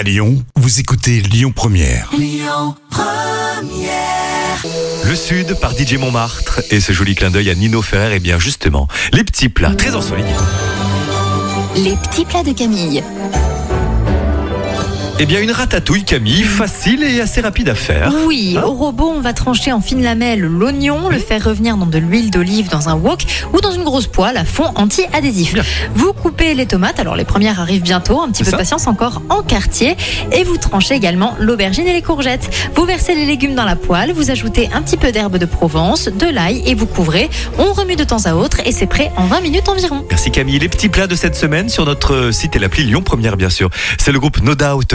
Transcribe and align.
À 0.00 0.02
Lyon, 0.02 0.42
vous 0.56 0.80
écoutez 0.80 1.20
Lyon 1.20 1.52
Première. 1.54 2.10
Le 5.04 5.14
Sud 5.14 5.60
par 5.60 5.76
DJ 5.76 5.96
Montmartre 5.98 6.62
et 6.70 6.80
ce 6.80 6.92
joli 6.92 7.14
clin 7.14 7.28
d'œil 7.28 7.50
à 7.50 7.54
Nino 7.54 7.82
Ferrer, 7.82 8.16
et 8.16 8.18
bien 8.18 8.38
justement, 8.38 8.88
les 9.12 9.24
petits 9.24 9.50
plats 9.50 9.74
très 9.74 9.94
ensoleillés. 9.94 10.26
Les 11.76 11.96
petits 11.96 12.24
plats 12.24 12.42
de 12.42 12.52
Camille. 12.52 13.04
Eh 15.22 15.26
bien, 15.26 15.42
une 15.42 15.50
ratatouille, 15.50 16.04
Camille, 16.04 16.42
facile 16.42 17.02
et 17.02 17.20
assez 17.20 17.42
rapide 17.42 17.68
à 17.68 17.74
faire. 17.74 18.10
Oui, 18.24 18.56
au 18.64 18.70
robot, 18.70 19.12
on 19.14 19.20
va 19.20 19.34
trancher 19.34 19.70
en 19.70 19.82
fines 19.82 20.02
lamelles 20.02 20.40
l'oignon, 20.40 21.10
le 21.10 21.18
faire 21.18 21.44
revenir 21.44 21.76
dans 21.76 21.84
de 21.84 21.98
l'huile 21.98 22.30
d'olive 22.30 22.70
dans 22.70 22.88
un 22.88 22.94
wok 22.94 23.26
ou 23.52 23.60
dans 23.60 23.70
une 23.70 23.84
grosse 23.84 24.06
poêle 24.06 24.38
à 24.38 24.46
fond 24.46 24.72
anti-adhésif. 24.76 25.56
Vous 25.94 26.14
coupez 26.14 26.54
les 26.54 26.64
tomates, 26.64 26.98
alors 27.00 27.16
les 27.16 27.26
premières 27.26 27.60
arrivent 27.60 27.82
bientôt, 27.82 28.22
un 28.22 28.30
petit 28.30 28.44
peu 28.44 28.52
de 28.52 28.56
patience 28.56 28.86
encore 28.86 29.20
en 29.28 29.42
quartier. 29.42 29.94
Et 30.32 30.42
vous 30.42 30.56
tranchez 30.56 30.94
également 30.94 31.36
l'aubergine 31.38 31.86
et 31.86 31.92
les 31.92 32.00
courgettes. 32.00 32.70
Vous 32.74 32.86
versez 32.86 33.14
les 33.14 33.26
légumes 33.26 33.54
dans 33.54 33.66
la 33.66 33.76
poêle, 33.76 34.12
vous 34.12 34.30
ajoutez 34.30 34.70
un 34.72 34.80
petit 34.80 34.96
peu 34.96 35.12
d'herbe 35.12 35.36
de 35.36 35.44
Provence, 35.44 36.08
de 36.08 36.28
l'ail 36.28 36.62
et 36.64 36.74
vous 36.74 36.86
couvrez. 36.86 37.28
On 37.58 37.74
remue 37.74 37.96
de 37.96 38.04
temps 38.04 38.24
à 38.24 38.32
autre 38.32 38.60
et 38.64 38.72
c'est 38.72 38.86
prêt 38.86 39.12
en 39.18 39.26
20 39.26 39.42
minutes 39.42 39.68
environ. 39.68 40.02
Merci 40.08 40.30
Camille. 40.30 40.60
Les 40.60 40.70
petits 40.70 40.88
plats 40.88 41.08
de 41.08 41.14
cette 41.14 41.36
semaine 41.36 41.68
sur 41.68 41.84
notre 41.84 42.30
site 42.30 42.56
et 42.56 42.58
l'appli 42.58 42.84
Lyon 42.84 43.02
Première, 43.02 43.36
bien 43.36 43.50
sûr. 43.50 43.68
C'est 43.98 44.12
le 44.12 44.18
groupe 44.18 44.40
No 44.40 44.54
Doubt. 44.54 44.94